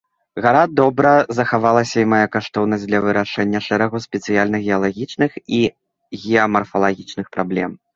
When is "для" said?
2.93-2.99